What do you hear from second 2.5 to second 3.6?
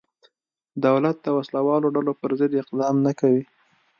اقدام نه کوي.